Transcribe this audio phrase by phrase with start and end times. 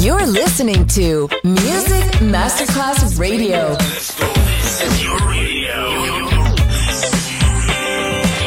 [0.00, 3.74] You're listening to Music Masterclass Radio.
[3.74, 5.92] This is your radio.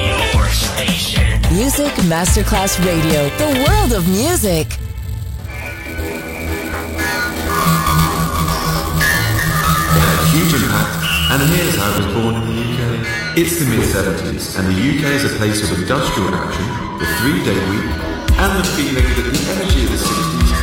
[0.01, 1.39] Your station.
[1.53, 4.65] Music Masterclass Radio, the world of music.
[10.33, 10.93] huge impact,
[11.29, 13.37] and here's how it was born in the UK.
[13.37, 16.65] It's the mid-70s, and the UK is a place of industrial action,
[16.97, 17.85] the three-day week,
[18.41, 20.62] and the feeling that the energy of the 60s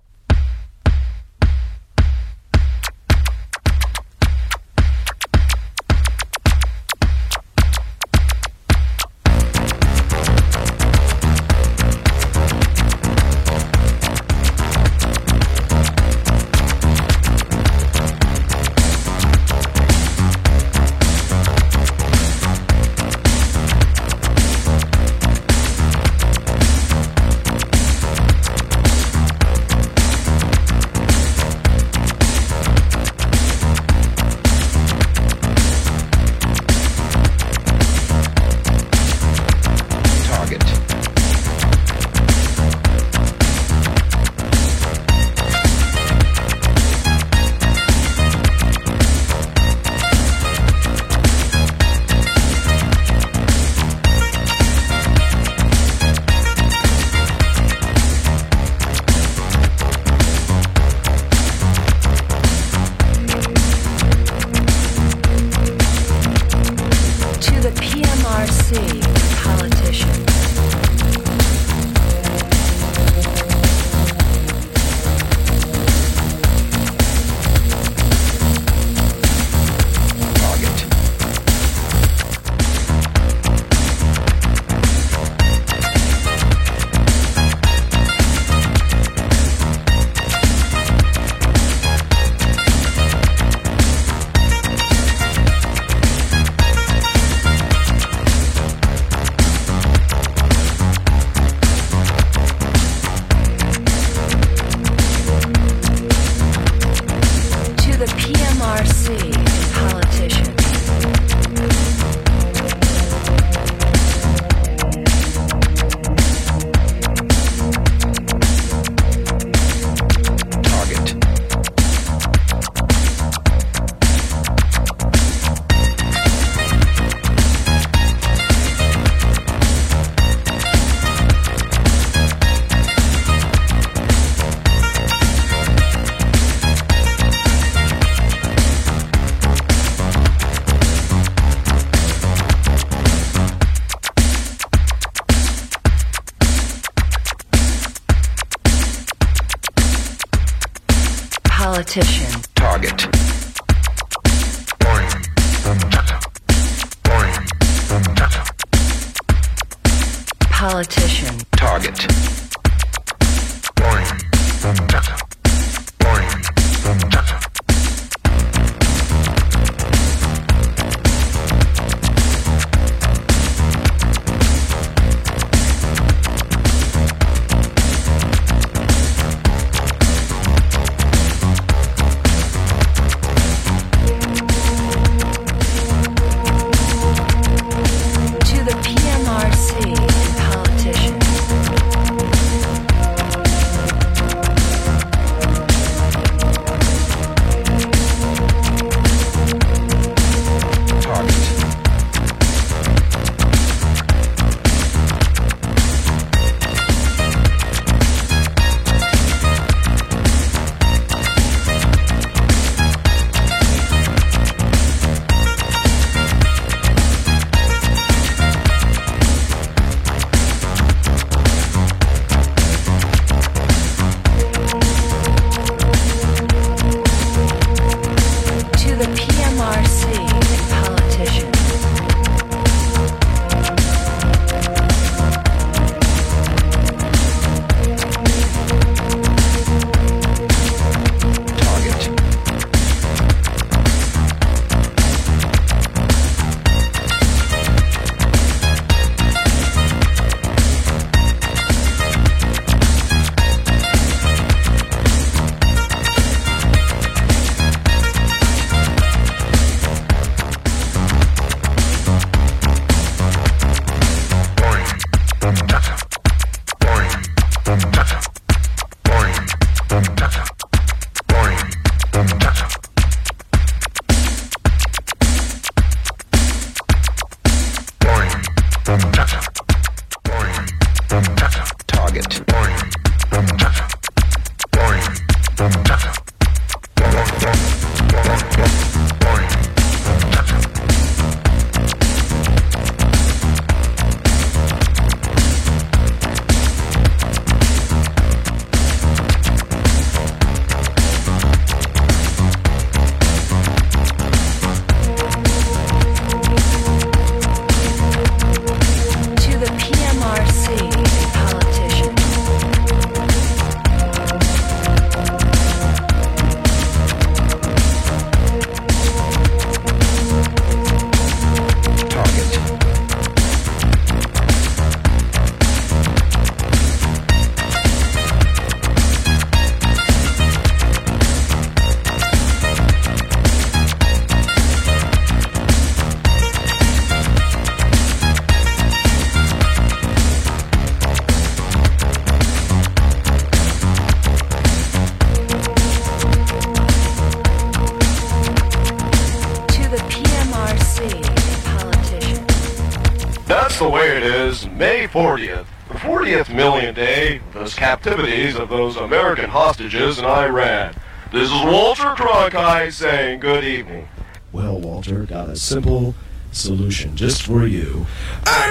[354.81, 360.95] May 40th, the 40th million day, those captivities of those American hostages in Iran.
[361.31, 364.07] This is Walter Cronkite saying good evening.
[364.51, 366.15] Well, Walter, got a simple
[366.51, 368.07] solution just for you.
[368.43, 368.65] Kill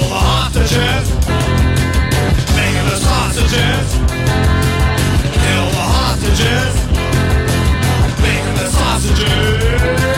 [0.00, 1.10] the hostages.
[2.56, 3.92] Make the sausages.
[5.36, 6.74] Kill the hostages.
[8.22, 10.17] Make the sausages.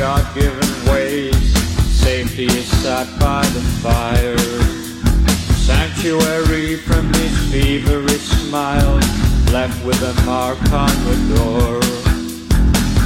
[0.00, 1.36] God-given ways,
[1.92, 4.38] safety is sat by the fire.
[5.68, 9.04] Sanctuary from these feverish smiles,
[9.52, 11.80] left with a mark on the door.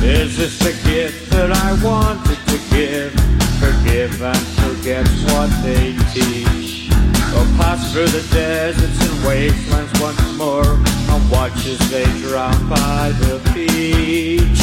[0.04, 3.12] Is this the gift that I wanted to give?
[3.58, 6.92] Forgive and forget what they teach.
[7.34, 13.10] Or pass through the deserts and wastelands once more, and watch as they drown by
[13.18, 14.62] the beach.